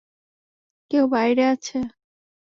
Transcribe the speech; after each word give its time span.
কেউ 0.91 1.03
বাইরে 1.07 1.43
আছে। 1.53 1.77